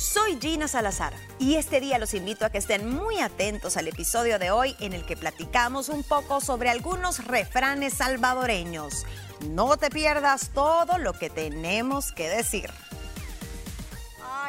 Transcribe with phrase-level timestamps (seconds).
[0.00, 4.38] Soy Gina Salazar y este día los invito a que estén muy atentos al episodio
[4.38, 9.04] de hoy en el que platicamos un poco sobre algunos refranes salvadoreños.
[9.50, 12.70] No te pierdas todo lo que tenemos que decir.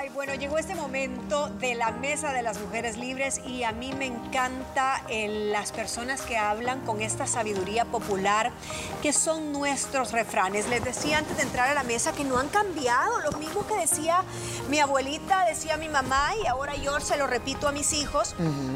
[0.01, 3.93] Ay, bueno, llegó este momento de la mesa de las mujeres libres y a mí
[3.93, 8.49] me encanta eh, las personas que hablan con esta sabiduría popular
[9.03, 10.67] que son nuestros refranes.
[10.69, 13.75] Les decía antes de entrar a la mesa que no han cambiado, lo mismo que
[13.75, 14.23] decía
[14.71, 18.33] mi abuelita, decía mi mamá y ahora yo se lo repito a mis hijos.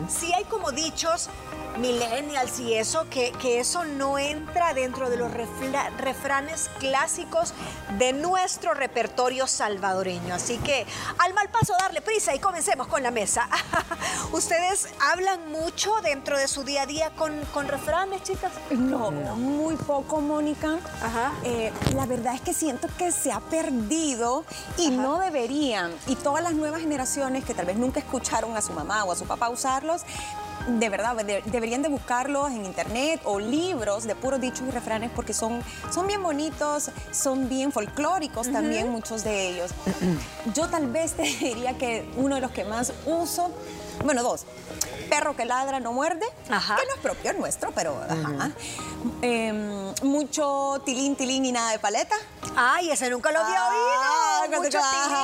[0.08, 1.32] Sí hay como dichos
[1.78, 7.54] millennials y eso, que, que eso no entra dentro de los refra- refranes clásicos
[7.98, 10.34] de nuestro repertorio salvadoreño.
[10.34, 10.86] Así que
[11.18, 13.48] al mal paso darle prisa y comencemos con la mesa.
[14.32, 18.52] ¿Ustedes hablan mucho dentro de su día a día con, con refranes, chicas?
[18.72, 20.78] No, muy poco, Mónica.
[21.02, 21.32] Ajá.
[21.44, 24.46] Eh, la verdad es que siento que se ha perdido
[24.78, 25.92] y no deberían.
[26.08, 29.16] Y todas las nuevas generaciones que tal vez nunca escucharon a su mamá o a
[29.16, 30.02] su papá usarlos,
[30.68, 35.12] de verdad de- deberían de buscarlos en internet o libros de puros dichos y refranes
[35.16, 35.62] porque son,
[35.94, 39.72] son bien bonitos, son bien folclóricos también muchos de ellos.
[40.54, 43.52] Yo tal vez te diría que uno de los que más uso,
[44.04, 44.46] bueno, dos.
[45.10, 46.76] Perro que ladra no muerde, Ajá.
[46.78, 48.52] que no es propio es nuestro, pero ajá.
[49.22, 52.16] Em, mucho tilín, tilín y nada de paleta.
[52.56, 54.35] Ay, ese nunca lo había Ah, oído.
[54.48, 54.80] Cuando Mucho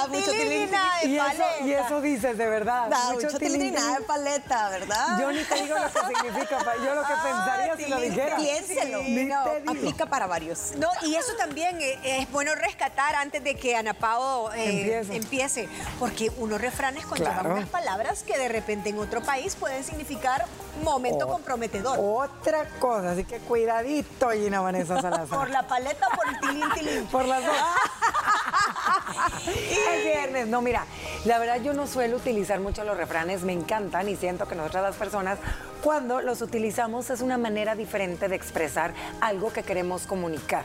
[0.09, 0.69] mucho tilín
[1.03, 2.89] y eso, y eso dices de verdad.
[2.89, 5.19] Da, mucho mucho tilín y nada de paleta, ¿verdad?
[5.19, 6.59] Yo ni te digo lo que significa.
[6.83, 8.36] Yo lo que pensaría si lo dijera.
[8.38, 9.02] Piénselo.
[9.03, 10.73] No, aplica para varios.
[10.78, 15.16] No, y eso también eh, es bueno rescatar antes de que Ana Pao eh, Empiece.
[15.16, 15.69] empiece,
[16.00, 17.56] porque unos refranes conllevan Claro.
[17.56, 20.45] unas palabras que de repente en otro país pueden significar
[20.83, 21.97] momento O- comprometedor.
[22.02, 25.28] Otra cosa, así que cuidadito, Gina Vanessa Salazar.
[25.28, 27.06] Por la paleta o por el tilín tilín.
[27.08, 27.56] Por las dos.
[29.56, 30.48] es viernes.
[30.48, 30.86] No, mira,
[31.26, 34.84] la verdad yo no suelo utilizar mucho los refranes, me encantan y siento que nosotras
[34.84, 35.40] las personas,
[35.84, 40.63] cuando los utilizamos es una manera diferente de expresar algo que queremos comunicar.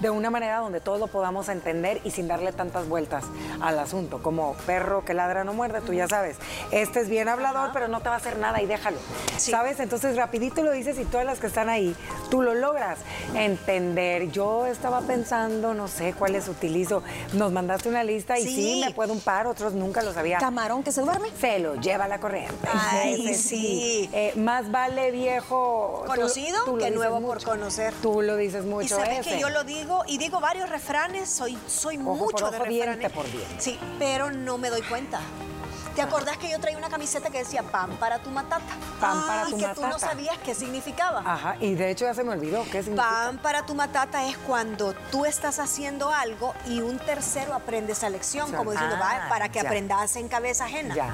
[0.00, 3.24] De una manera donde todos lo podamos entender y sin darle tantas vueltas
[3.60, 4.20] al asunto.
[4.20, 6.36] Como perro que ladra no muerde, tú ya sabes.
[6.72, 8.98] Este es bien hablador, pero no te va a hacer nada y déjalo.
[9.36, 9.52] Sí.
[9.52, 9.78] ¿Sabes?
[9.78, 11.94] Entonces rapidito lo dices y todas las que están ahí,
[12.30, 12.98] tú lo logras
[13.34, 14.30] entender.
[14.30, 17.02] Yo estaba pensando, no sé cuáles utilizo.
[17.34, 18.82] Nos mandaste una lista y sí, Sí.
[18.84, 20.38] me puedo un par, otros nunca los había.
[20.38, 21.28] Camarón que se duerme.
[21.40, 22.54] Se lo lleva la corriente.
[22.72, 24.10] Ay, Ese sí.
[24.12, 27.94] Eh, más vale viejo Conocido tú que nuevo por conocer.
[28.02, 28.84] Tú lo dices mucho.
[28.84, 29.30] Y sabes ese.
[29.30, 32.66] que yo lo digo y digo varios refranes, soy, soy Ojo por mucho de ojo,
[32.68, 33.12] diente refranes.
[33.12, 33.54] por diente.
[33.58, 35.20] Sí, pero no me doy cuenta.
[35.98, 38.64] ¿Te acordás que yo traía una camiseta que decía pan para tu matata?
[39.00, 40.06] Pan para y tu que tú no matata.
[40.10, 41.22] sabías qué significaba.
[41.26, 42.62] Ajá, y de hecho ya se me olvidó.
[42.70, 43.02] ¿Qué significa?
[43.02, 48.08] Pan para tu matata es cuando tú estás haciendo algo y un tercero aprende esa
[48.10, 49.62] lección, como diciendo, Ah, "Va, para que ya.
[49.68, 50.94] aprendas en cabeza ajena.
[50.94, 51.10] Ya.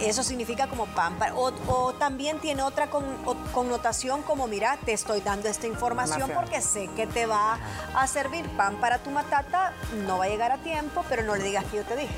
[0.00, 1.34] Eso significa como pan para...
[1.34, 6.30] O, o también tiene otra con- o- connotación como, mira, te estoy dando esta información
[6.34, 7.58] porque sé que te va
[7.94, 9.72] a servir pan para tu matata,
[10.06, 12.12] no va a llegar a tiempo, pero no le digas que yo te dije.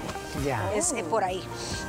[0.44, 0.72] Ya.
[0.74, 1.42] Es eh, por ahí.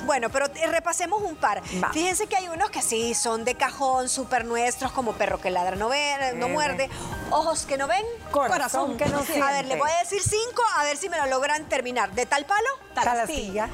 [0.05, 1.61] Bueno, pero eh, repasemos un par.
[1.83, 1.91] Va.
[1.91, 5.75] Fíjense que hay unos que sí son de cajón, súper nuestros, como perro que ladra
[5.75, 6.89] no, ve, no Eh, muerde,
[7.31, 9.63] ojos que no ven, Corazón que no A ver, siente.
[9.63, 12.11] le voy a decir cinco, a ver si me lo logran terminar.
[12.11, 13.69] De tal palo, Tal astilla.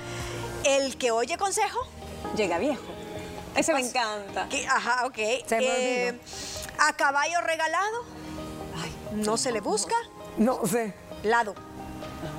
[0.63, 1.79] El que oye consejo,
[2.35, 2.83] Llega viejo.
[3.55, 4.47] Ese me encanta.
[4.69, 5.15] ajá, ok.
[5.47, 6.19] Se me Eh,
[6.79, 8.03] a caballo regalado,
[9.13, 9.95] no se le busca,
[10.37, 10.93] No sé.
[11.23, 11.55] lado.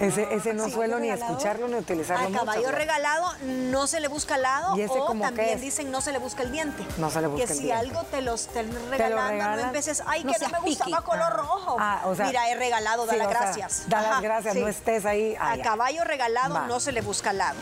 [0.00, 1.32] Ese, ese no suelo ni regalado.
[1.32, 2.44] escucharlo ni utilizarlo A mucho.
[2.44, 6.10] caballo regalado no se le busca lado ¿Y ese o como también dicen no se
[6.12, 6.84] le busca el diente.
[6.98, 7.80] No se le busca Que el si diente.
[7.88, 11.22] algo te los estén regalando, no regalan, empieces, ay, no que no me gustaba color
[11.32, 11.36] Ah.
[11.36, 11.76] rojo.
[11.78, 13.82] Ah, o sea, Mira, he regalado, da sí, las o sea, gracias.
[13.88, 15.36] da las Ajá, gracias, no estés ahí.
[15.38, 16.66] Ah, A caballo regalado Va.
[16.66, 17.56] no se le busca lado.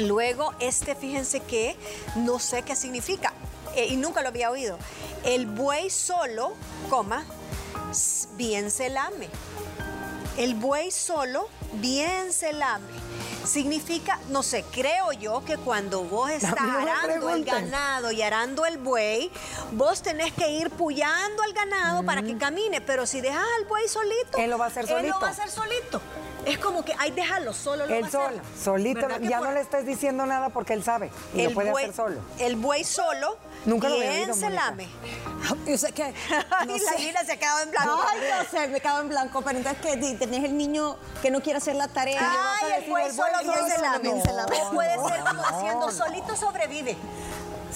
[0.00, 1.76] Luego, este, fíjense que
[2.16, 3.32] no sé qué significa
[3.74, 4.78] eh, y nunca lo había oído.
[5.24, 6.54] El buey solo,
[6.88, 7.24] coma,
[8.36, 9.28] bien se lame.
[10.36, 12.88] El buey solo, bien se lame.
[13.44, 18.78] Significa, no sé, creo yo que cuando vos estás arando el ganado y arando el
[18.78, 19.30] buey,
[19.72, 23.88] vos tenés que ir puyando al ganado para que camine, pero si dejas al buey
[23.88, 26.00] solito, Él lo va a hacer Él lo va a hacer solito.
[26.46, 28.10] Es como que, ay, déjalo, solo lo hacer.
[28.10, 31.42] solo, solito, ¿Verdad que ya por- no le estés diciendo nada porque él sabe y
[31.42, 32.20] lo puede buey, hacer solo.
[32.38, 34.88] El buey solo, Nunca lo había oído, se lame.
[35.66, 36.02] Yo sé que.
[36.50, 38.00] Ay, la Gina se ha quedado en blanco.
[38.10, 39.42] Ay, no sé, me cago en blanco.
[39.42, 42.20] Pero entonces que tenés el niño que no quiere hacer la tarea.
[42.22, 43.28] Ay, el buey solo
[43.82, 43.98] lame.
[43.98, 44.56] bien se lame.
[44.72, 46.96] Puede ser como diciendo, solito sobrevive.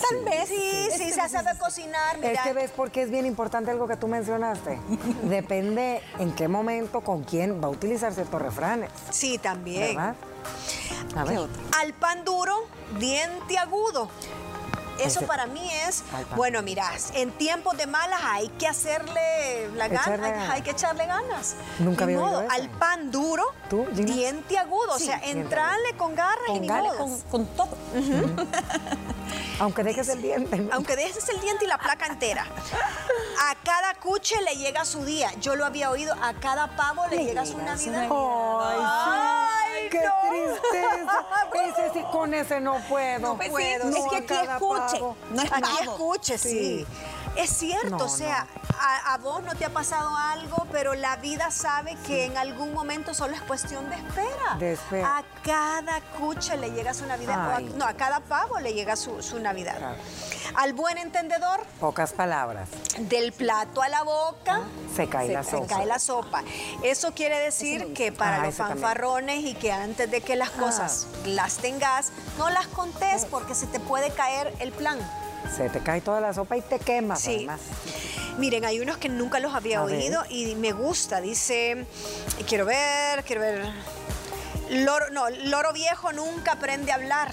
[0.08, 0.48] Tal vez.
[0.48, 2.32] Sí, sí, se sabe cocinar, mira.
[2.32, 4.78] Es que ves porque es bien importante algo que tú mencionaste.
[5.24, 8.90] Depende en qué momento, con quién va a utilizar ciertos refranes.
[9.10, 9.96] Sí, también.
[9.96, 10.14] ¿Verdad?
[11.16, 11.38] A ver.
[11.80, 12.54] Al pan duro,
[12.98, 14.08] diente agudo.
[14.98, 16.04] Eso Ese- para mí es,
[16.36, 20.50] bueno, mira, en tiempos de malas hay que hacerle la gana, hay, ganas.
[20.50, 21.56] hay que echarle ganas.
[21.80, 23.42] Nunca Ni había modo, al pan duro,
[23.92, 26.96] diente agudo, Sí, o sea, entrarle con garras y ni modo.
[26.96, 27.76] con, con todo.
[29.60, 30.56] Aunque dejes el diente.
[30.58, 30.74] ¿no?
[30.74, 32.46] Aunque dejes el diente y la placa entera.
[33.40, 35.32] A cada cuche le llega su día.
[35.40, 38.02] Yo lo había oído, a cada pavo le, Le llega su Navidad.
[38.02, 39.10] Ay, sí.
[39.10, 40.30] Ay, ¡Qué no.
[40.30, 41.26] tristeza!
[41.84, 43.36] Ese sí, con ese no puedo.
[43.36, 43.88] pues sí, puedo.
[43.88, 45.00] es No, que aquí escuche,
[45.30, 46.86] no es Aquí escuche, sí.
[47.36, 48.46] Es cierto, No, o sea,
[48.78, 52.72] a, a vos no te ha pasado algo, pero la vida sabe que en algún
[52.72, 54.54] momento solo es cuestión de espera.
[54.60, 55.18] De espera.
[55.18, 57.74] A cada cuche le llega su Navidad, Ay.
[57.76, 59.76] no, a cada pavo le llega su, su Navidad.
[59.78, 59.96] Claro.
[60.56, 62.68] Al buen entendedor, Pocas palabras.
[62.98, 64.60] del plato a la boca.
[64.94, 65.66] Se cae la se sopa.
[65.66, 66.44] cae la sopa.
[66.84, 68.78] Eso quiere decir que para los también.
[68.78, 73.66] fanfarrones y que antes de que las cosas las tengas, no las contés porque se
[73.66, 74.98] te puede caer el plan.
[75.56, 77.34] Se te cae toda la sopa y te quemas Sí.
[77.36, 77.60] además.
[78.38, 79.96] Miren, hay unos que nunca los había A ver.
[79.96, 81.20] oído y me gusta.
[81.20, 81.86] Dice,
[82.48, 83.64] quiero ver, quiero ver.
[84.70, 87.32] Loro, no, loro viejo nunca aprende a hablar.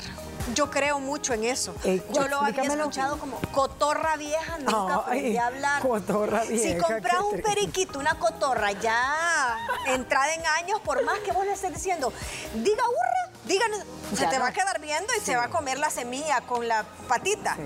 [0.54, 1.74] Yo creo mucho en eso.
[1.84, 5.82] Eh, Yo lo había escuchado como cotorra vieja nunca Ay, aprende a hablar.
[5.82, 9.58] cotorra Si vieja, compras qué un periquito, una cotorra ya
[9.88, 12.12] entrada en años, por más que vos le estés diciendo,
[12.56, 13.66] diga hurra, diga,
[14.16, 14.44] se te no.
[14.44, 17.56] va a quedar viendo y se va a comer la semilla con la patita.
[17.56, 17.64] Sí.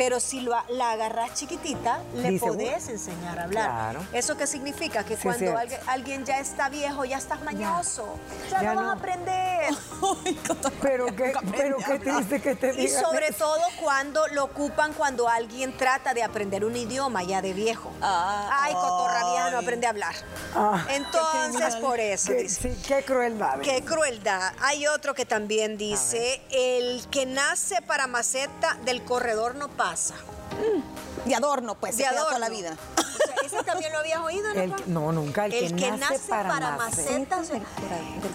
[0.00, 3.70] Pero si lo, la agarras chiquitita, le Dice, podés enseñar a hablar.
[3.70, 4.06] Claro.
[4.14, 5.04] ¿Eso qué significa?
[5.04, 8.16] Que Sí, cuando alguien, alguien ya está viejo, ya estás mañoso,
[8.50, 9.74] ya, Ya no, vas a aprender.
[10.80, 13.38] Pero qué, pero qué triste que te Y digan sobre eso.
[13.44, 17.92] todo cuando lo ocupan cuando alguien trata de aprender un idioma ya de viejo.
[18.00, 20.14] Ah, Ay, cotorra vieja no aprende a hablar.
[20.54, 20.86] Ah.
[20.88, 22.74] Entonces, por eso Qué, dice.
[22.74, 23.60] sí, qué crueldad.
[23.60, 24.54] Qué crueldad.
[24.62, 30.14] Hay otro que también dice, el que nace para maceta del corredor no pasa.
[31.24, 32.56] De adorno, pues, De queda toda la adorno.
[32.56, 32.76] vida.
[33.50, 34.50] O sea, ¿Ese también lo habías oído?
[34.52, 34.76] El pa?
[34.76, 35.46] que- no, nunca.
[35.46, 37.42] El, El que nace para maceta.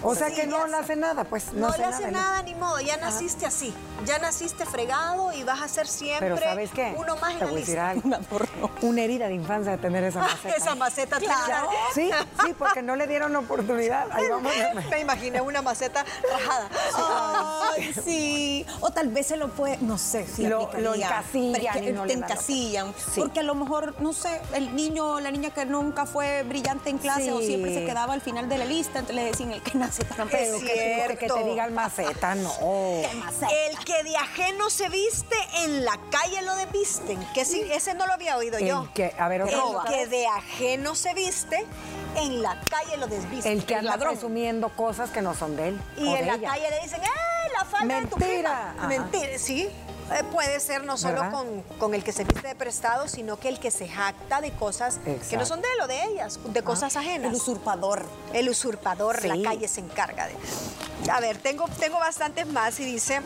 [0.02, 1.52] O sea Sí, que no le hace nada, pues.
[1.54, 2.10] No, hace le hace ¿no?
[2.12, 3.72] nada, ni modo, ya naciste así.
[4.04, 6.94] Ya naciste fregado y vas a ser siempre Pero ¿sabes qué?
[6.98, 7.90] uno más en la voy decir lista.
[7.90, 8.70] algo.
[8.82, 10.54] Una herida de infancia de tener esa maceta.
[10.56, 11.68] Esa maceta Claro.
[11.94, 12.10] Sí,
[12.44, 14.06] sí, porque no le dieron la oportunidad.
[14.12, 14.52] Ahí vamos.
[14.90, 16.68] Me imaginé una maceta rajada.
[16.94, 18.66] Ay, sí.
[18.80, 22.94] O tal vez se lo puede, no sé si Lo- lo encasillan no te encasillan.
[23.14, 23.20] Sí.
[23.20, 26.98] Porque a lo mejor, no sé, el niño la niña que nunca fue brillante en
[26.98, 29.76] clase o siempre se quedaba al final de la lista, entonces le decían el que
[29.78, 30.66] nace Pero Es que,
[31.08, 31.44] que te cierto.
[31.44, 32.52] digan maceta, no.
[32.60, 37.18] El que de ajeno se viste, en la calle lo desvisten.
[37.34, 38.82] Que sí, ese no lo había oído yo.
[38.84, 39.48] El que, a ver, El
[39.88, 41.64] que de ajeno se viste,
[42.16, 43.52] en la calle lo desvisten.
[43.52, 44.12] El que anda ladrón.
[44.14, 45.80] presumiendo cosas que no son de él.
[45.96, 46.48] Y en la ella.
[46.50, 48.74] calle le dicen, ¡eh, la falda de tu Mentira.
[48.76, 48.88] prima!
[48.88, 49.68] Mentira, sí.
[50.12, 53.48] Eh, puede ser no solo con, con el que se viste de prestado, sino que
[53.48, 56.62] el que se jacta de cosas que no son de él o de ellas, de
[56.62, 57.30] cosas ajenas.
[57.30, 58.04] El usurpador.
[58.32, 59.28] El usurpador, Sí.
[59.28, 60.34] la calle se encarga de.
[61.10, 63.20] A ver, tengo, tengo bastantes más y dice.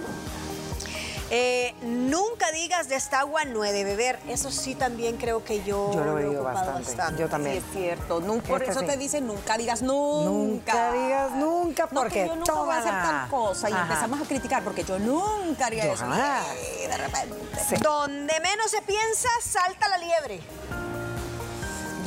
[1.31, 4.19] Eh, nunca digas de esta agua no he de beber.
[4.29, 7.19] Eso sí también creo que yo, Yo lo he ocupado bastante.
[7.21, 7.57] Yo Sí, también.
[7.59, 8.21] es cierto.
[8.21, 8.87] Nun- por Este eso sí.
[8.87, 10.29] te dicen nunca digas nunca.
[10.31, 14.21] Nunca digas nunca, No, porque que yo nunca voy a hacer tal cosa y empezamos
[14.21, 16.03] a criticar porque yo nunca haría Yo eso.
[16.03, 16.47] jamás.
[16.85, 17.37] Y de repente.
[17.69, 17.77] Sí.
[17.81, 20.41] Donde menos se piensa, salta la liebre.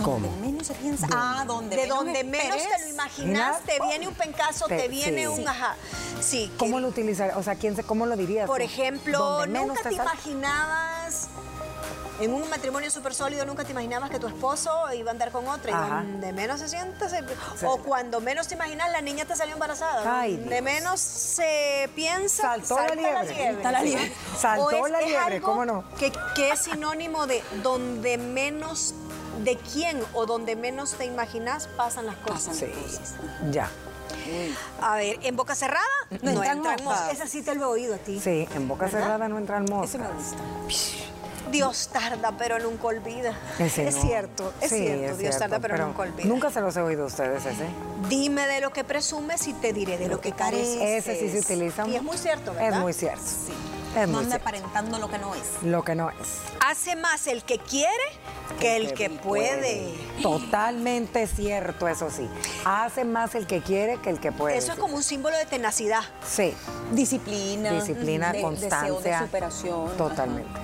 [0.04, 0.28] Donde
[0.64, 1.08] Se piensa.
[1.12, 2.90] Ah, donde de menos donde menos te lo esperes.
[2.90, 5.28] imaginas, Mira, te viene un pencazo, te, te- viene sí.
[5.28, 5.76] un ajá.
[6.22, 6.48] Sí.
[6.50, 7.38] que- ¿Cómo lo utilizarías?
[7.38, 8.48] O sea, ¿quién se, ¿cómo lo dirías?
[8.48, 11.28] por ejemplo, nunca te imaginabas.
[12.20, 15.48] En un matrimonio súper sólido nunca te imaginabas que tu esposo iba a andar con
[15.48, 15.96] otra y Ajá.
[16.04, 16.76] donde menos se Sí.
[17.66, 20.62] o cuando menos te imaginas la niña te salió embarazada, Ay, Dios.
[20.62, 23.36] menos se piensa, Saltó la salta liebre.
[23.54, 24.14] Salta la liebre.
[24.40, 25.84] Saltó es- la liebre, ¿cómo no?
[25.98, 28.94] Que, que es sinónimo de donde menos
[29.44, 32.56] de quién o donde menos te imaginas pasan las cosas.
[32.58, 32.68] Sí,
[33.52, 33.70] ya.
[34.82, 35.84] A ver, en boca cerrada
[36.22, 36.82] no, No entran moscas.
[36.84, 37.14] moscas.
[37.14, 38.20] Esa sí te lo he oído a ti.
[38.20, 39.00] Sí, en boca ¿Verdad?
[39.02, 40.00] cerrada no entran moscas.
[40.02, 40.38] me gusta.
[41.52, 43.38] Dios tarda, pero nunca olvida.
[43.60, 44.02] Ese es no.
[44.02, 45.12] cierto, es Sí, cierto.
[45.12, 46.26] es Dios tarda, pero, nunca olvida.
[46.28, 47.68] Nunca se los he oído a ustedes ese.
[48.10, 50.82] Dime de lo que presumes y te diré de lo que careces.
[50.82, 51.88] Ese sí se utiliza.
[51.88, 52.70] Y es muy cierto, ¿verdad?
[52.74, 53.24] Es muy cierto.
[53.26, 53.54] Sí.
[53.96, 55.62] Es no anda aparentando lo que no es.
[55.64, 56.18] Lo que no es.
[56.66, 57.94] Hace más el que quiere
[58.60, 59.94] que el que puede.
[60.22, 62.28] Totalmente cierto, eso sí.
[62.66, 64.58] Hace más el que quiere que el que puede.
[64.58, 66.02] Eso es como un símbolo de tenacidad.
[66.28, 66.54] Sí,
[66.92, 67.72] Disciplina.
[67.74, 68.94] disciplina, de- constancia.
[68.94, 69.98] Deseo de superación.
[69.98, 70.60] Totalmente.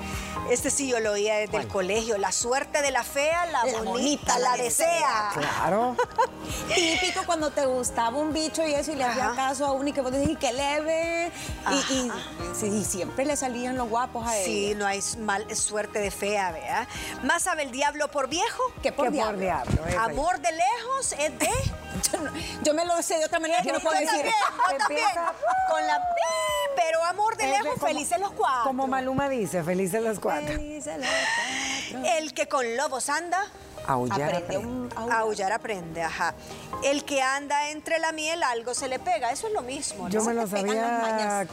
[0.49, 2.17] Este sí yo lo oía desde el colegio.
[2.17, 5.29] La suerte de la fea, la, La bonita, bonita la la desea.
[5.33, 5.95] Claro.
[6.73, 9.35] Típico cuando te gustaba un bicho y eso y le hacía Ajá.
[9.35, 11.31] caso a uno y que vos decís que leve.
[11.71, 12.11] Y, y-
[12.59, 14.79] sí, y siempre le salían los guapos a Sí, ella.
[14.79, 16.87] no hay mal suerte de fea, ¿vea?
[17.23, 18.63] Más sabe el diablo por viejo.
[18.81, 19.31] Que por Que diablo.
[19.33, 19.99] por diablo.
[20.01, 21.49] Amor de lejos es de.
[22.11, 22.31] Yo, no-
[22.63, 24.09] yo me lo sé de otra manera que no puedo decir.
[24.11, 24.33] también,
[24.71, 25.01] yo también.
[25.01, 25.33] Empieza-
[25.69, 28.63] Con la pi, pero amor de lejos, como- felices los cuatro.
[28.63, 30.47] Como Maluma dice, felices los cuatro.
[30.47, 32.09] Felices los cuatro.
[32.17, 33.45] El que con lobos anda,
[33.87, 34.35] Aullar.
[34.35, 36.35] Aprende un- aullar aprende, ajá.
[36.83, 39.31] El que anda entre la miel, algo se le pega.
[39.31, 40.09] Eso es lo mismo, ¿no?
[40.09, 41.47] Yo me lo sabía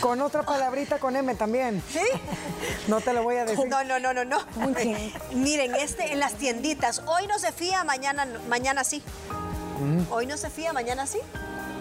[0.00, 1.82] con otra palabrita con M también.
[1.92, 2.00] ¿Sí?
[2.88, 3.68] No te lo voy a decir.
[3.68, 4.38] No, no, no, no, no.
[5.32, 9.02] Miren, este en las tienditas, hoy no se fía, mañana, mañana sí.
[10.10, 11.18] Hoy no se fía, mañana sí.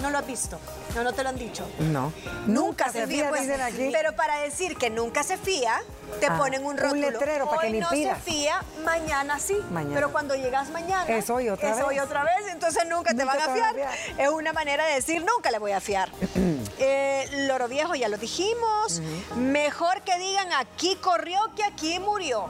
[0.01, 0.57] No lo has visto.
[0.95, 1.67] No, no te lo han dicho.
[1.79, 2.11] No.
[2.47, 3.89] Nunca se fía, pues, dicen aquí.
[3.91, 5.79] Pero para decir que nunca se fía,
[6.19, 7.11] te Ah, ponen un un rótulo.
[7.11, 8.17] letrero para que Hoy ni no pidas.
[8.23, 9.57] se fía, mañana sí.
[9.69, 9.93] Mañana.
[9.95, 11.05] Pero cuando llegas mañana.
[11.07, 11.85] Es hoy otra es vez.
[11.85, 13.69] hoy otra vez, entonces nunca, te van a van fiar.
[13.69, 14.19] a fiar.
[14.19, 16.09] Es una manera de decir nunca le voy a fiar.
[16.83, 19.01] Eh, loro viejo, ya lo dijimos.
[19.35, 22.45] Mejor que digan aquí corrió que aquí murió.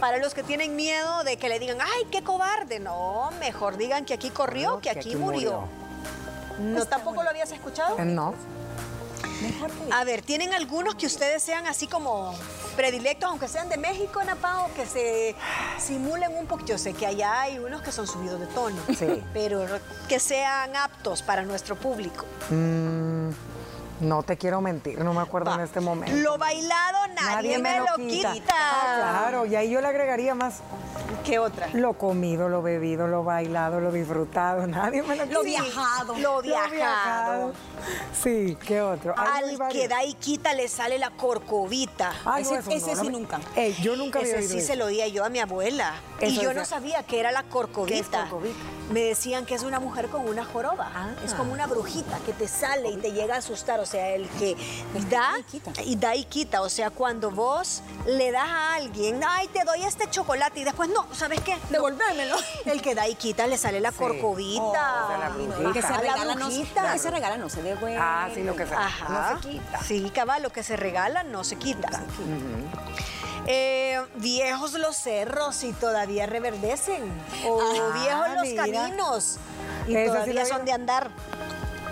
[0.00, 2.80] Para los que tienen miedo de que le digan, ay, qué cobarde.
[2.80, 5.68] No, mejor digan que aquí corrió que, aquí, murió.
[6.58, 7.98] ¿No tampoco lo habías escuchado?
[7.98, 8.34] Eh, No.
[9.42, 12.34] Mejor que A ver, ¿tienen algunos que ustedes sean así como
[12.74, 15.36] predilectos, aunque sean de México, Napao, que se
[15.78, 16.64] simulen un poco?
[16.64, 19.22] Yo sé que allá hay unos que son subidos de tono, Sí.
[19.32, 19.64] pero
[20.08, 22.24] que sean aptos para nuestro público.
[22.50, 23.28] Mm,
[24.00, 26.16] no te quiero mentir, no me acuerdo en este momento.
[26.16, 28.32] Lo bailado nadie, me, lo quita.
[28.52, 30.62] Ah, claro, y ahí yo le agregaría más
[31.28, 31.68] ¿Qué otra?
[31.74, 34.66] lo comido, lo bebido, lo bailado, lo disfrutado.
[34.66, 35.34] Nadie me lo quita.
[35.34, 36.18] Lo viajado.
[36.18, 37.52] Lo viajado.
[38.22, 39.14] Sí, ¿qué otro?
[39.16, 42.12] Al que da y quita le sale la corcovita.
[42.24, 43.40] Ay, no, Ese- eso ese no, sí no nunca.
[43.56, 44.66] Ey, yo nunca había Ese oído sí eso.
[44.68, 45.94] se lo oía yo a mi abuela.
[46.20, 47.94] y yo no sabía que era la corcovita.
[47.94, 48.56] ¿Qué es corcovita?
[48.90, 50.90] Me decían que es una mujer con una joroba.
[50.94, 51.10] Ah.
[51.22, 53.80] Es como una brujita que te sale y te llega a asustar.
[53.80, 54.56] O sea, el que
[55.10, 55.72] da y quita.
[55.82, 56.62] y da y quita.
[56.62, 60.88] O sea, cuando vos le das a alguien, ay, te doy este chocolate y después
[60.88, 61.58] no, ¿sabes qué?
[61.70, 62.36] Devolvémelo.
[62.64, 64.62] El que da y quita le sale la corcovita.
[64.62, 65.72] Oh, la brujita.
[65.72, 67.98] Que se regala no, que se regala no se devuelve.
[68.00, 69.32] Ah, sí, lo que se Ajá.
[69.34, 69.82] no se quita.
[69.82, 71.88] Sí, cabal, lo que se regala no se quita.
[73.46, 77.02] Eh, viejos los cerros y todavía reverdecen.
[77.46, 78.64] O Ah, viejos los mira.
[78.64, 79.36] caminos
[79.86, 81.10] y sí todavía lo son de andar.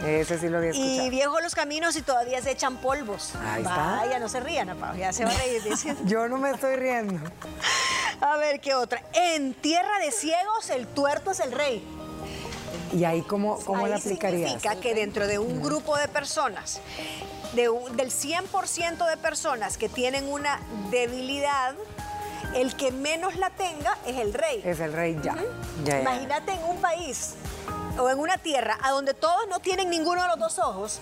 [0.05, 1.07] Ese sí lo había escuchado.
[1.07, 3.33] Y viejos los caminos y todavía se echan polvos.
[3.43, 3.77] Ahí está.
[3.77, 5.63] Vaya, no se rían, apa, ya se va a reír.
[6.05, 7.19] Yo no me estoy riendo.
[8.21, 9.03] A ver, ¿qué otra?
[9.15, 11.85] En tierra de ciegos, el tuerto es el rey.
[12.93, 14.51] ¿Y ahí cómo, cómo Ahí la aplicarías?
[14.51, 16.81] significa que dentro de un grupo de personas,
[17.55, 20.61] de un- del 100% de personas que tienen una
[20.91, 21.75] debilidad,
[22.55, 24.63] el que menos la tenga es el rey.
[24.65, 25.35] Es el rey ya.
[25.85, 26.01] Ya, ya.
[26.03, 27.35] Imagínate en un país
[27.99, 31.01] o en una tierra a donde todos no tienen ninguno de los dos ojos.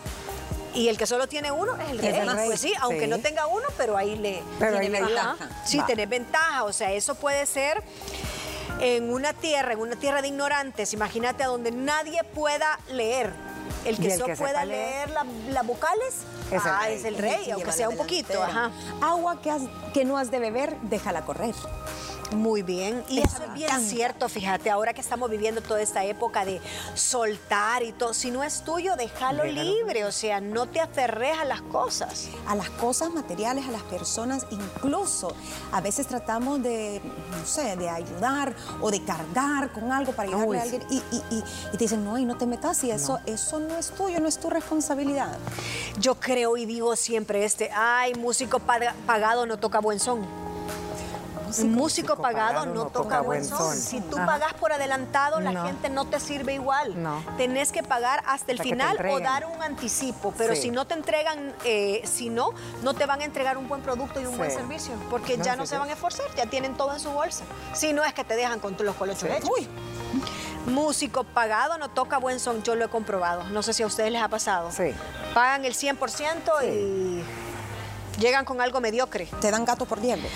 [0.75, 2.09] Y el que solo tiene uno es el rey.
[2.17, 5.07] El rey, Pues sí, aunque no tenga uno, pero ahí le Pero ahí tiene le-
[5.07, 5.37] ventaja.
[5.65, 5.87] Sí, Va.
[5.87, 6.65] tenés ventaja.
[6.65, 7.81] O sea, eso puede ser
[8.81, 10.93] en una tierra, en una tierra de ignorantes.
[10.93, 13.31] Imagínate a donde nadie pueda leer.
[13.85, 16.15] El que el solo que pueda leer, leer la- las vocales,
[16.51, 16.95] es el ah, rey.
[16.95, 18.43] es el rey, que aunque sea un poquito.
[18.43, 18.71] Ajá.
[19.01, 21.55] Agua que, has- que no has de beber, déjala correr.
[22.35, 23.89] Muy bien, y eso es bien encanta.
[23.89, 26.61] cierto, fíjate, ahora que estamos viviendo toda esta época de
[26.95, 29.63] soltar y todo, si no es tuyo, déjalo Déjalo.
[29.63, 32.29] libre, o sea, no te aferres a las cosas.
[32.49, 35.35] a las cosas materiales, a las personas, incluso
[35.71, 40.49] a veces tratamos de, no sé, de ayudar o de cargar con algo para ayudarle
[40.49, 42.91] Uy, a alguien y, y- y- y te dicen, no, y no te metas y
[42.91, 45.37] eso, eso no es tuyo, no es tu responsabilidad.
[46.01, 50.27] Yo creo y digo siempre este, ay, músico paga- pagado no toca buen son.
[51.63, 53.77] Músico, pagado, no toca buen son.
[53.77, 54.27] Si tú Ajá.
[54.27, 55.65] pagas por adelantado, la No.
[55.65, 57.01] gente no te sirve igual.
[57.01, 57.23] No.
[57.37, 60.35] Tenés que pagar hasta el Hasta final o dar un anticipo.
[60.37, 60.63] Pero Sí.
[60.63, 62.51] si no te entregan, eh, si no,
[62.83, 64.39] no te van a entregar un buen producto y un Sí.
[64.39, 64.95] buen servicio.
[65.11, 67.45] Porque No, ya sí, no se van a esforzar, ya tienen todo en su bolsa.
[67.73, 69.49] Si no es que te dejan con los colochos hechos.
[69.57, 69.69] Uy,
[70.67, 73.45] Músico pagado no toca buen son, yo lo he comprobado.
[73.51, 74.71] No sé si a ustedes les ha pasado.
[74.73, 74.95] Sí.
[75.35, 77.25] Pagan el 100% y
[78.21, 79.27] llegan con algo mediocre.
[79.41, 80.29] te dan gato por liebre.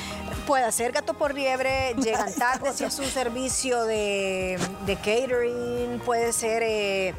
[0.47, 6.33] Puede ser gato por liebre, llegan tarde si es un servicio de, de catering, puede
[6.33, 7.15] ser eh,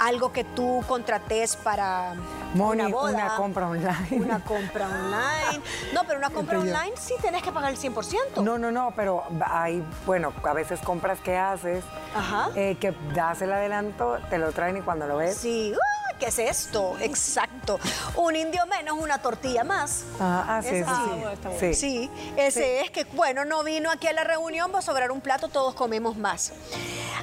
[0.00, 2.14] algo que tú contrates para
[2.54, 3.12] Moni, una boda.
[3.12, 4.08] una compra online.
[4.12, 5.62] Una compra online.
[5.92, 8.42] No, pero una compra Entonces online sí tenés que pagar el 100%.
[8.42, 11.84] No, no, no, pero hay, bueno, a veces compras que haces,
[12.16, 12.48] Ajá.
[12.56, 16.09] eh, que das el adelanto, te lo traen y cuando lo ves, Sí, ¡ah!
[16.20, 16.96] ¿Qué es esto?
[17.00, 17.80] Exacto.
[18.14, 20.04] Un indio menos, una tortilla más.
[20.20, 21.74] Ah, ah, sí, sí, sí.
[21.74, 25.20] Sí, ese es que, bueno, no vino aquí a la reunión, va a sobrar un
[25.20, 26.52] plato, todos comemos más.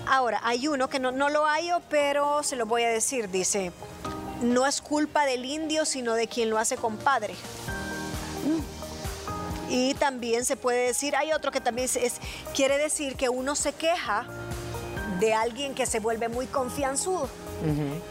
[0.07, 3.71] Ahora, hay uno que no, no lo hallo, pero se lo voy a decir, dice,
[4.41, 7.35] no es culpa del indio, sino de quien lo hace compadre.
[9.69, 12.15] Y también se puede decir, hay otro que también es, es-
[12.55, 14.25] quiere decir que uno se queja
[15.19, 17.29] de alguien que se vuelve muy confianzudo.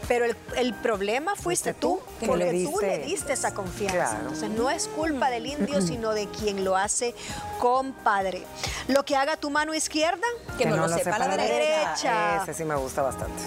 [0.09, 3.97] Pero el, el problema fuiste tú, que porque le tú le diste- esa confianza.
[4.11, 4.19] Claro.
[4.21, 7.15] Entonces no es culpa del indio, sino de quien lo hace
[7.59, 8.45] compadre.
[8.89, 10.27] Lo que haga tu mano izquierda,
[10.59, 12.43] Que no lo sepa la derecha.
[12.43, 13.43] Ese sí me gusta bastante.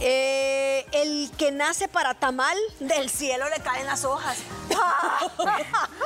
[0.00, 4.38] eh, el que nace para tamal, del cielo le caen las hojas.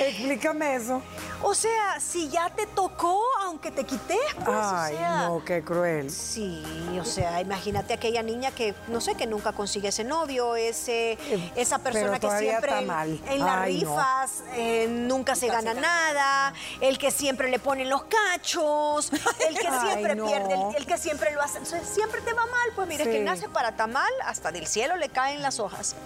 [0.00, 1.02] Explícame eso.
[1.42, 5.28] o sea, si ya te tocó, aunque te quites, pues, Ay, o sea.
[5.28, 6.10] no, qué cruel.
[6.10, 6.62] Sí,
[7.00, 11.18] o sea, imagínate aquella niña que, no sé, que nunca consigue ese novio, ese,
[11.56, 13.20] esa persona que Eh, siempre está en, mal.
[13.28, 13.64] en las no.
[13.64, 19.10] rifas eh, nunca se gana nada, el que siempre le ponen los cachos,
[19.48, 20.26] el que Ay, siempre no.
[20.26, 23.10] pierde, el, el que siempre lo hace, siempre te va mal, pues mire, Sí.
[23.10, 25.96] que nace para tamal, hasta del cielo le caen las hojas.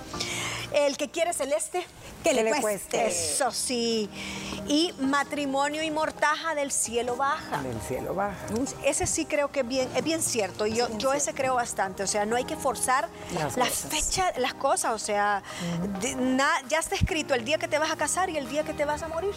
[0.72, 1.86] El que quiere celeste,
[2.24, 2.60] Que le cueste.
[2.62, 3.06] cueste.
[3.06, 4.08] eso sí.
[4.66, 7.60] Y matrimonio y mortaja del cielo baja.
[7.62, 8.36] Del cielo baja.
[8.84, 10.66] Ese sí creo que es bien, es bien cierto.
[10.66, 12.02] Yo, yo ese creo bastante.
[12.02, 13.08] O sea, no hay que forzar
[13.56, 14.92] Las fechas, las cosas.
[14.94, 15.42] O sea,
[16.00, 18.62] de- na- ya está escrito el día que te vas a casar y el día
[18.64, 19.34] que te vas a morir.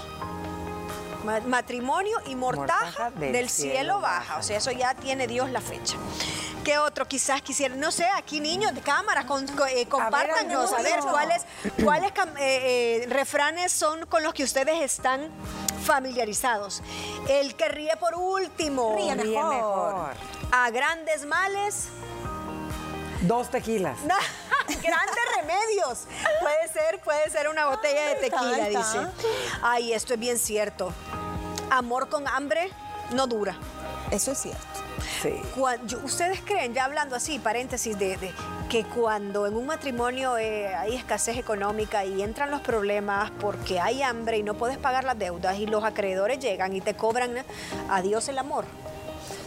[1.26, 4.20] Ma- Matrimonio y mortaja, Mortaja del, del cielo, cielo baja.
[4.20, 4.38] baja.
[4.40, 5.98] O sea, eso ya tiene Dios la fecha.
[6.68, 7.74] ¿Qué otro quizás quisiera?
[7.76, 11.44] No sé, aquí niños de cámara, con, co- eh, compártanos a ver, cuáles,
[11.82, 15.30] cuáles eh, eh, refranes son con los que ustedes están
[15.86, 16.84] familiarizados.
[17.30, 18.96] El que ríe por último.
[18.98, 20.12] Ríe Ríe mejor.
[20.52, 21.86] A grandes males,
[23.22, 23.98] Dos tequilas.
[24.68, 26.00] grandes remedios.
[26.42, 28.80] Puede ser, puede ser una botella de está, tequila, está.
[28.80, 29.08] dice.
[29.62, 30.94] Ay, esto es bien cierto.
[31.70, 32.70] Amor con hambre
[33.12, 33.56] no dura.
[34.12, 34.77] Eso es cierto.
[35.22, 35.34] Sí.
[36.04, 38.32] ¿Ustedes creen, ya hablando así, paréntesis, de, de
[38.70, 44.02] que cuando en un matrimonio eh, hay escasez económica y entran los problemas porque hay
[44.04, 47.32] hambre y no puedes pagar las deudas y los acreedores llegan y te cobran,
[47.90, 48.66] adiós el amor?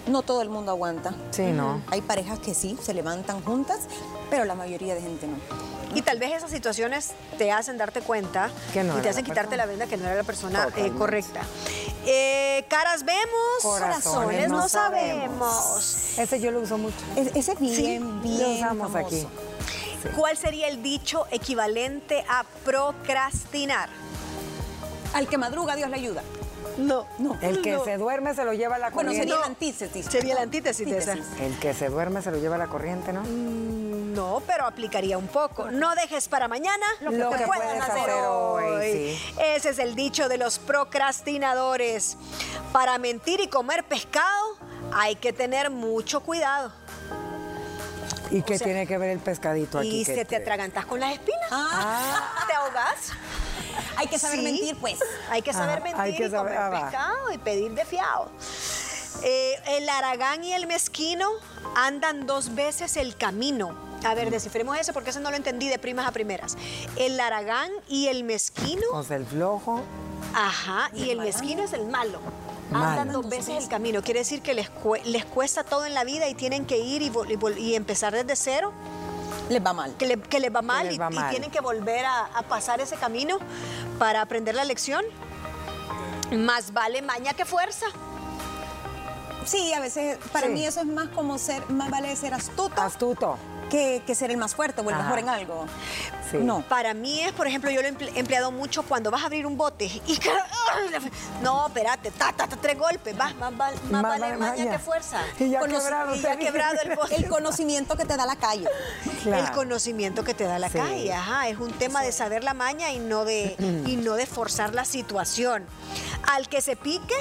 [0.07, 1.15] No todo el mundo aguanta.
[1.31, 1.83] Sí, ¿no?
[1.91, 3.81] Hay parejas que sí, se levantan juntas,
[4.31, 5.37] pero la mayoría de gente no.
[5.95, 9.29] Y tal vez esas situaciones te hacen darte cuenta Que no y te hacen la
[9.29, 9.57] quitarte persona.
[9.57, 11.41] la venda que no era la persona eh, correcta.
[12.07, 13.29] Eh, caras vemos,
[13.63, 16.19] Corazones no no sabemos.
[16.19, 16.97] Ese yo lo uso mucho.
[17.17, 19.07] Es- ese es bien, Lo bien usamos famoso.
[19.07, 19.27] aquí.
[20.17, 23.91] ¿Cuál sería el dicho equivalente a procrastinar?
[25.13, 26.23] Al que madruga, Dios le ayuda.
[26.79, 27.05] No.
[27.19, 27.37] No.
[27.43, 27.85] El que No.
[27.85, 29.19] se duerme se lo lleva la Bueno, corriente.
[29.23, 29.41] sería No.
[29.41, 30.07] la antítesis.
[30.07, 31.13] Sería la antítesis de esa.
[31.13, 33.23] El que se duerme se lo lleva la corriente, ¿no?
[34.21, 35.71] No, pero aplicaría un poco.
[35.71, 38.65] No dejes para mañana lo que, Lo que puedas hacer hacer hoy.
[38.65, 39.35] hoy, sí.
[39.41, 42.19] Ese es el dicho de los procrastinadores.
[42.71, 44.59] Para mentir y comer pescado
[44.93, 46.71] hay que tener mucho cuidado.
[48.31, 50.03] ¿Y qué sea, tiene que ver el pescadito aquí?
[50.03, 51.49] Y se te atragantas con las espinas.
[51.51, 53.13] Ah, ¿Te ahogas?
[53.97, 54.45] hay que saber Sí.
[54.45, 54.99] mentir, pues.
[55.31, 57.85] Hay que saber Ah, mentir hay que y saber- comer ah, pescado y pedir de
[57.87, 58.31] fiado.
[59.23, 61.29] Eh, el aragán y el mezquino
[61.75, 63.89] andan dos veces el camino.
[64.05, 66.57] A ver, descifremos ese porque ese no lo entendí de primas a primeras.
[66.97, 69.83] El aragán y el mezquino, O sea, el flojo.
[70.35, 72.19] ajá, y el mezquino es el malo.
[72.71, 72.87] Malo.
[73.01, 74.01] Andan dos veces el camino.
[74.01, 74.71] Quiere decir que les,
[75.05, 77.03] les cuesta todo en la vida y tienen que ir
[77.59, 78.73] y, empezar desde cero,
[79.49, 79.95] Les va mal.
[79.97, 81.31] que, le- que les va mal, les y- va y, mal.
[81.31, 83.39] tienen que volver a, a pasar ese camino
[83.99, 85.05] para aprender la lección.
[86.31, 87.87] Más vale maña que fuerza.
[89.45, 90.53] Sí, a veces, para Sí.
[90.53, 93.37] mí eso es más como ser, más vale ser astuto Astuto.
[93.71, 95.05] Que, que ser el más fuerte o el Ajá.
[95.05, 95.67] mejor en algo.
[96.31, 96.37] Sí.
[96.39, 96.61] No.
[96.63, 99.47] Para mí es, por ejemplo, yo lo he emple- empleado mucho cuando vas a abrir
[99.47, 100.21] un bote y
[101.43, 105.21] no, espérate, ta, ta, ta, tres golpes, vas, más, más Más vale maña que fuerza.
[105.39, 106.15] Y ya Conoce- quebrado.
[106.15, 107.17] y ya quebrado el bote.
[107.17, 108.69] El conocimiento que te da la calle.
[109.23, 109.45] Claro.
[109.47, 110.79] El conocimiento que te da la Sí.
[110.79, 113.57] calle, ajá, es un tema de saber la maña y no de
[113.87, 115.67] y no de forzar la situación.
[116.33, 117.15] Al que se pique,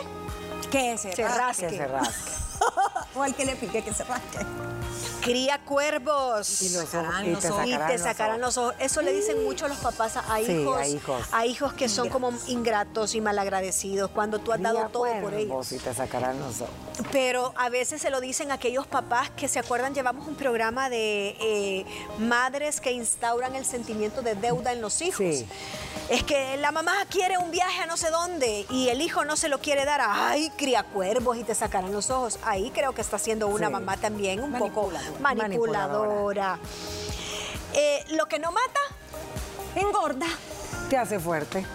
[0.72, 1.68] Que se, Se rasque.
[1.68, 2.32] Que se rasque.
[3.16, 4.40] O al que le pique que se rasque.
[5.22, 6.62] Cría cuervos.
[6.62, 8.56] Y, los ojos- y te y sacarán, te los sacarán ojos.
[8.56, 8.76] los ojos.
[8.80, 11.28] Eso le dicen mucho los papás a, Sí, hijos, a hijos.
[11.32, 15.32] a hijos que son como ingratos y malagradecidos cuando tú has dado Cría todo por
[15.32, 15.72] cuervos ellos.
[15.72, 16.74] Y te sacarán los ojos.
[17.12, 21.36] Pero a veces se lo dicen aquellos papás que se acuerdan, llevamos un programa de
[21.40, 21.86] eh,
[22.20, 25.18] madres que instauran el sentimiento de deuda en los hijos.
[25.20, 25.48] Sí.
[26.10, 29.36] Es que la mamá quiere un viaje a no sé dónde y el hijo no
[29.36, 30.02] se lo quiere dar.
[30.04, 32.40] Ay, cría cuervos y te sacarán los ojos.
[32.44, 33.74] Ahí creo que está siendo una Sí.
[33.74, 35.20] mamá también un poco Manipuladora.
[35.22, 36.60] manipuladora.
[37.74, 38.80] Eh, lo que no mata,
[39.76, 40.28] Engorda.
[40.90, 41.66] Te hace fuerte.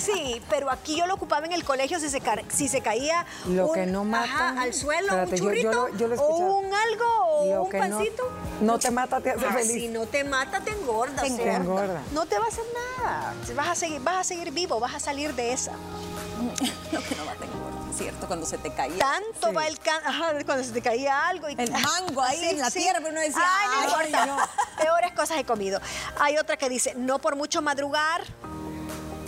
[0.00, 3.24] Sí, pero aquí yo lo ocupaba en el colegio si se, ca- si se caía
[3.48, 4.24] Lo un- que no mata.
[4.50, 7.04] ajá, al suelo, Espérate, un yo- yo churrito, lo- yo lo he o un algo,
[7.26, 8.22] o Lo un no- pancito.
[8.60, 9.72] no te mata, te hace Ah, feliz.
[9.72, 11.22] Si no te mata, te engorda.
[11.22, 12.02] Te engorda.
[12.12, 12.64] No te va a hacer
[12.98, 13.34] nada.
[13.54, 15.72] Vas a seguir, vas a seguir vivo, vas a salir de esa.
[16.92, 18.26] Lo que no va a engorda, ¿cierto?
[18.26, 18.98] Cuando se te caía.
[18.98, 19.54] Tanto Sí.
[19.54, 20.02] va el can...
[20.06, 21.48] Ajá, cuando se te caía algo.
[21.48, 21.54] Y...
[21.58, 24.26] El mango ahí en la tierra, pero uno decía, Ay, no "Ay, importa.
[24.26, 24.36] no".
[24.82, 25.80] Peores cosas he comido.
[26.18, 28.22] Hay otra que dice, no por mucho madrugar,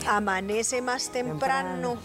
[0.06, 1.96] amanece más temprano.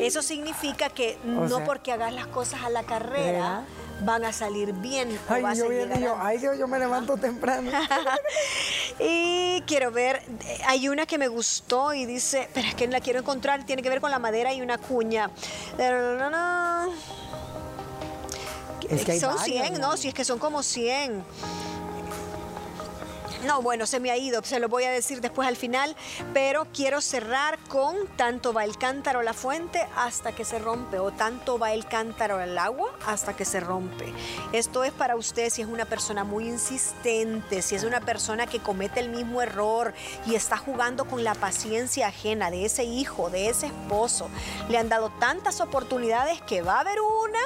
[0.00, 3.64] Eso significa que no sea, porque hagas las cosas a la carrera
[4.04, 5.18] van a salir bien.
[5.28, 7.70] o Ay, vas yo a viendo llegar yo, a- ay Dios, yo me levanto temprano.
[9.00, 10.20] y quiero ver,
[10.66, 13.88] hay una que me gustó y dice, pero es que la quiero encontrar, tiene que
[13.88, 15.30] ver con la madera y una cuña.
[18.90, 19.90] Es que hay son varias, 100, ¿no?
[19.92, 19.96] ¿no?
[19.96, 21.24] Si es que son como 100.
[23.46, 25.94] No, bueno, se me ha ido, se lo voy a decir después al final,
[26.34, 30.98] pero quiero cerrar con tanto va el cántaro a la fuente hasta que se rompe,
[30.98, 34.12] o tanto va el cántaro al agua hasta que se rompe.
[34.52, 38.58] Esto es para usted si es una persona muy insistente, si es una persona que
[38.58, 39.94] comete el mismo error
[40.26, 44.28] y está jugando con la paciencia ajena de ese hijo, de ese esposo.
[44.68, 47.38] Le han dado tantas oportunidades que va a haber una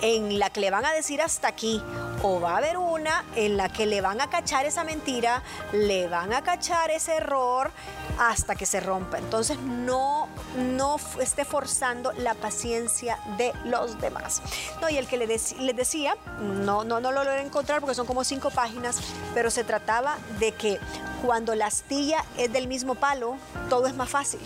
[0.00, 1.82] en la que le van a decir hasta aquí
[2.22, 6.08] o va a haber una en la que le van a cachar esa mentira, le
[6.08, 7.70] van a cachar ese error
[8.18, 9.18] hasta que se rompa.
[9.18, 14.42] Entonces no, no esté forzando la paciencia de los demás.
[14.80, 18.06] No, y el que le les decía, no, no, no lo logré encontrar porque son
[18.06, 18.98] como cinco páginas,
[19.34, 20.78] pero se trataba de que
[21.24, 23.36] cuando la astilla es del mismo palo,
[23.68, 24.40] todo es más fácil.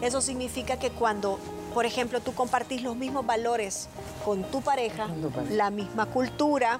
[0.00, 1.38] Eso significa que cuando
[1.74, 3.88] por ejemplo, tú compartís los mismos valores
[4.24, 5.08] con tu pareja,
[5.50, 6.78] la misma cultura,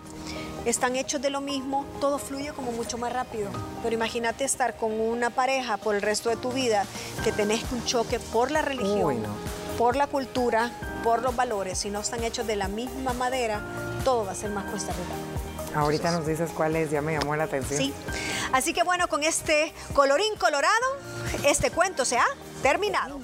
[0.64, 3.50] están hechos de lo mismo, todo fluye como mucho más rápido.
[3.83, 6.87] Pero imagínate estar con una pareja por el resto de tu vida
[7.24, 9.28] que tenés un choque por la religión, Uy, no.
[9.76, 10.70] por la cultura,
[11.02, 13.61] por los valores, si no están hechos de la misma madera,
[14.04, 15.80] todo va a ser más cuesta arriba.
[15.80, 17.78] Ahorita nos dices cuál es, ya me llamó la atención.
[17.78, 17.92] Sí.
[18.52, 20.87] Así que bueno, con este colorín colorado,
[21.44, 22.26] este cuento se ha
[22.62, 23.18] terminado.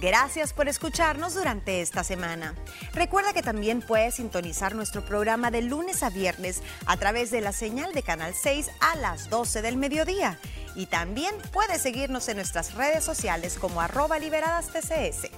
[0.00, 2.54] Gracias por escucharnos durante esta semana.
[2.94, 7.52] Recuerda que también puedes sintonizar nuestro programa de lunes a viernes a través de la
[7.52, 10.38] señal de Canal 6 a las 12 del mediodía.
[10.74, 15.28] Y también puedes seguirnos en nuestras redes sociales como arroba liberadas TCS.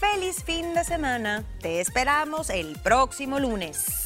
[0.00, 1.44] Feliz fin de semana.
[1.60, 4.01] Te esperamos el próximo lunes.